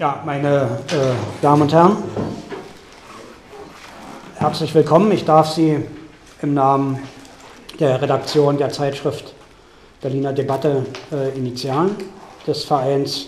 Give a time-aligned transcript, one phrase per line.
[0.00, 1.98] Ja, meine äh, Damen und Herren,
[4.36, 5.12] herzlich willkommen.
[5.12, 5.76] Ich darf Sie
[6.40, 7.00] im Namen
[7.78, 9.34] der Redaktion der Zeitschrift
[10.00, 11.96] Berliner Debatte äh, initialen,
[12.46, 13.26] des Vereins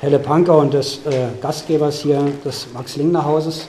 [0.00, 3.68] Helle Panker und des äh, Gastgebers hier des Max-Lingner-Hauses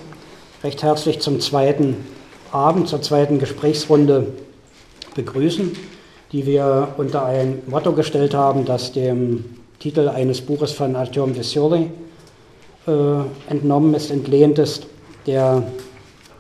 [0.64, 2.04] recht herzlich zum zweiten
[2.52, 4.26] Abend, zur zweiten Gesprächsrunde
[5.14, 5.78] begrüßen,
[6.32, 9.46] die wir unter ein Motto gestellt haben, das dem
[9.78, 11.92] Titel eines Buches von Artyom äh,
[12.86, 14.88] entnommen ist, entlehnt ist,
[15.26, 15.64] der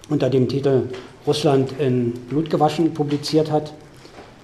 [0.09, 0.89] unter dem Titel
[1.25, 3.73] Russland in Blut gewaschen publiziert hat.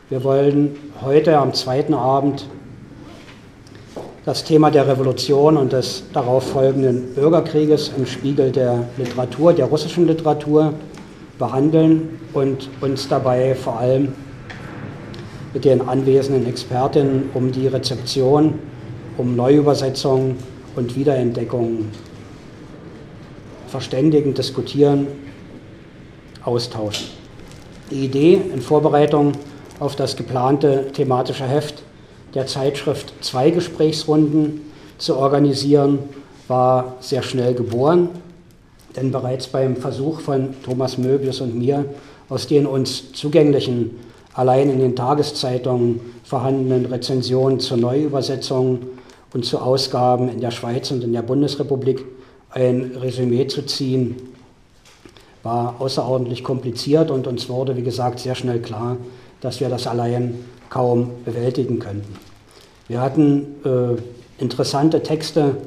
[0.10, 2.46] Wir wollen heute am zweiten Abend
[4.26, 10.08] das Thema der Revolution und des darauf folgenden Bürgerkrieges im Spiegel der Literatur, der russischen
[10.08, 10.74] Literatur
[11.38, 14.14] behandeln und uns dabei vor allem
[15.54, 18.54] mit den anwesenden Expertinnen um die Rezeption,
[19.18, 20.36] um Neuübersetzung
[20.76, 21.86] und Wiederentdeckung
[23.68, 25.08] verständigen, diskutieren,
[26.44, 27.08] austauschen.
[27.92, 29.34] Die Idee in Vorbereitung
[29.80, 31.84] auf das geplante thematische Heft
[32.34, 34.62] der Zeitschrift zwei Gesprächsrunden
[34.98, 36.00] zu organisieren,
[36.48, 38.10] war sehr schnell geboren,
[38.96, 41.86] denn bereits beim Versuch von Thomas Möbius und mir
[42.28, 43.92] aus den uns zugänglichen,
[44.34, 48.80] allein in den Tageszeitungen vorhandenen Rezensionen zur Neuübersetzung
[49.34, 52.06] und zu Ausgaben in der Schweiz und in der Bundesrepublik
[52.52, 54.16] ein Resümee zu ziehen,
[55.44, 58.98] war außerordentlich kompliziert und uns wurde, wie gesagt, sehr schnell klar,
[59.42, 62.16] dass wir das allein kaum bewältigen könnten.
[62.88, 65.58] Wir hatten äh, interessante Texte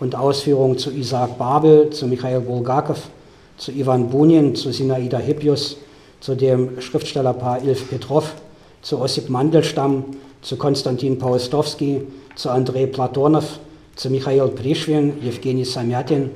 [0.00, 3.08] und Ausführungen zu Isaac Babel, zu Michael Bulgakov,
[3.58, 5.76] zu Ivan Bunin, zu Sinaida Hippius,
[6.20, 8.34] zu dem Schriftstellerpaar Ilf Petrov,
[8.82, 10.04] zu Ossip Mandelstam,
[10.42, 12.02] zu Konstantin Paustowski,
[12.34, 13.58] zu Andrei Platonov,
[13.96, 16.30] zu Michail Prischwin, Evgeny Samyatin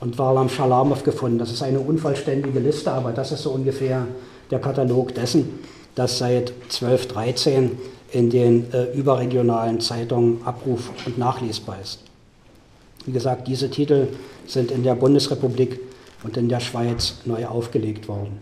[0.00, 1.38] und Varlam Shalamov gefunden.
[1.38, 4.06] Das ist eine unvollständige Liste, aber das ist so ungefähr
[4.50, 5.60] der Katalog dessen,
[5.94, 7.72] das seit 1213
[8.12, 12.00] in den äh, überregionalen Zeitungen abruf- und nachlesbar ist.
[13.06, 14.08] Wie gesagt, diese Titel
[14.46, 15.80] sind in der Bundesrepublik
[16.22, 18.40] und in der Schweiz neu aufgelegt worden.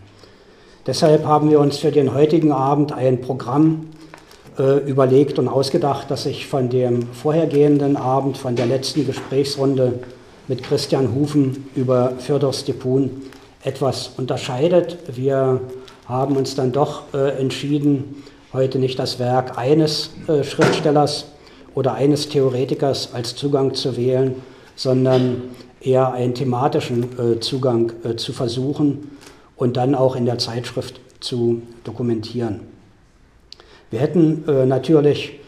[0.87, 3.87] Deshalb haben wir uns für den heutigen Abend ein Programm
[4.59, 10.01] äh, überlegt und ausgedacht, das sich von dem vorhergehenden Abend, von der letzten Gesprächsrunde
[10.49, 13.11] mit Christian Hufen über Fyodor Stepun
[13.63, 14.99] etwas unterscheidet.
[15.15, 15.61] Wir
[16.07, 21.27] haben uns dann doch äh, entschieden, heute nicht das Werk eines äh, Schriftstellers
[21.75, 24.37] oder eines Theoretikers als Zugang zu wählen,
[24.75, 25.43] sondern
[25.81, 29.11] eher einen thematischen äh, Zugang äh, zu versuchen
[29.57, 32.78] und dann auch in der Zeitschrift zu dokumentieren.
[33.91, 35.41] Wir hätten äh, natürlich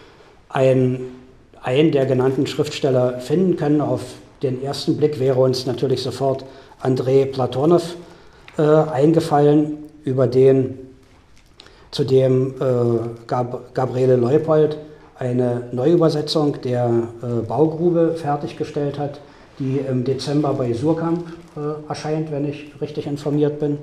[0.49, 1.13] einen,
[1.63, 3.81] einen der genannten Schriftsteller finden können.
[3.81, 4.03] Auf
[4.43, 6.45] den ersten Blick wäre uns natürlich sofort
[6.81, 7.97] Andrei Platonow
[8.59, 10.79] äh, eingefallen, über den
[11.91, 14.79] zudem äh, Gab Gabriele Leupold
[15.19, 16.89] eine Neuübersetzung der
[17.23, 19.21] äh, Baugrube fertiggestellt hat,
[19.59, 21.27] die im Dezember bei Surkamp
[21.57, 23.79] äh, erscheint, wenn ich richtig informiert bin.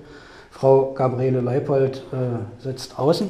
[0.50, 3.30] Frau Gabriele Leupold äh, sitzt außen.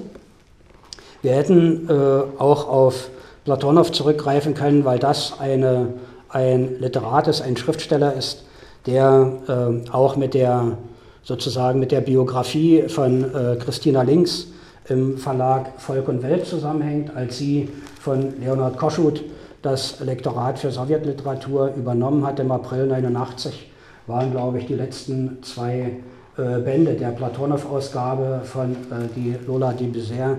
[1.21, 1.93] Wir hätten äh,
[2.39, 3.09] auch auf
[3.45, 5.93] Platonow zurückgreifen können, weil das eine,
[6.29, 8.45] ein Literat ist, ein Schriftsteller ist,
[8.85, 10.77] der äh, auch mit der
[11.23, 13.25] sozusagen mit der Biografie von
[13.59, 14.47] Christina Links
[14.87, 17.69] im Verlag Volk und Welt zusammenhängt, als sie
[17.99, 19.23] von Leonhard Koschut
[19.61, 23.69] das Lektorat für Sowjetliteratur übernommen hat im April 89,
[24.05, 25.97] waren, glaube ich, die letzten zwei
[26.37, 30.37] äh, Bände der Platonow-Ausgabe von äh, die Lola de Bizet äh,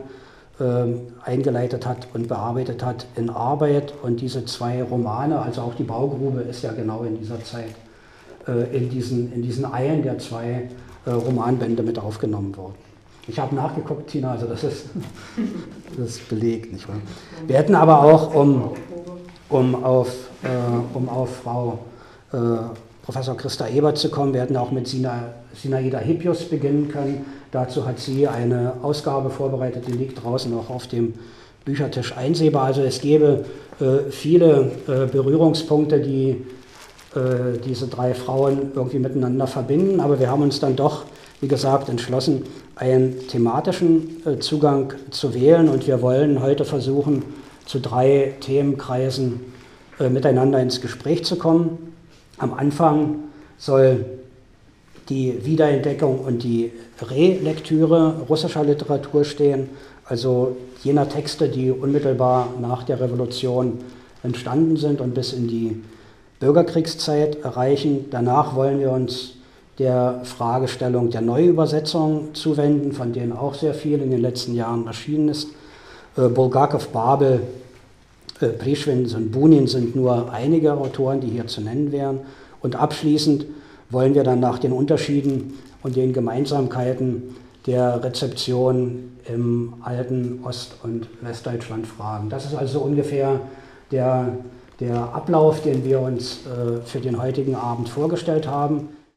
[1.25, 3.95] eingeleitet hat und bearbeitet hat in Arbeit.
[4.03, 7.75] Und diese zwei Romane, also auch die Baugrube, ist ja genau in dieser Zeit
[8.49, 10.69] äh, in, diesen, in diesen Eilen der zwei
[11.05, 12.75] äh, Romanbände mit aufgenommen worden.
[13.27, 14.87] Ich habe nachgeguckt, Tina, also das ist,
[15.97, 16.97] das ist belegt, nicht wahr?
[17.47, 18.71] Wir hätten aber auch, um,
[19.51, 20.09] um, auf,
[20.43, 20.49] äh,
[20.95, 21.79] um auf Frau
[22.33, 22.37] äh,
[23.09, 27.25] Professor Christa Ebert zu kommen, wir hätten auch mit Sina, Sinaida Hippius beginnen können.
[27.53, 31.15] Dazu hat sie eine Ausgabe vorbereitet, die liegt draußen auch auf dem
[31.65, 32.65] Büchertisch einsehbar.
[32.65, 33.47] Also es gäbe
[33.81, 36.45] äh, viele äh, Berührungspunkte, die
[37.15, 41.07] äh, diese drei Frauen irgendwie miteinander verbinden, aber wir haben uns dann doch
[41.41, 42.43] wie gesagt, entschlossen,
[42.77, 47.25] einen thematischen äh, Zugang zu wählen und wir wollen heute versuchen,
[47.65, 49.41] zu drei Themenkreisen
[49.99, 51.95] äh, miteinander ins Gespräch zu kommen.
[52.39, 53.25] Am Anfang
[53.59, 54.05] soll
[55.09, 59.69] die Wiederentdeckung und die Relektüre russischer Literatur stehen,
[60.05, 63.79] also jener Texte, die unmittelbar nach der Revolution
[64.23, 65.83] entstanden sind und bis in die
[66.41, 68.07] Bürgerkriegszeit erreichen.
[68.11, 69.35] Danach wollen wir uns
[69.79, 75.29] der Fragestellung der Neuübersetzung zuwenden, von denen auch sehr viel in den letzten Jahren erschienen
[75.29, 75.49] ist.
[76.17, 77.43] Äh, Bulgakov, Babel,
[78.41, 82.21] äh, Prischwin und Bunin sind nur einige Autoren, die hier zu nennen wären.
[82.61, 83.47] Und abschließend
[83.91, 87.37] wollen wir dann nach den Unterschieden und den Gemeinsamkeiten
[87.67, 92.31] der Rezeption im alten Ost- und Westdeutschland fragen.
[92.31, 93.41] Das ist also ungefähr
[93.91, 94.39] der,
[94.81, 98.89] der Ablauf, den wir uns äh, für den heutigen Abend vorgestellt haben.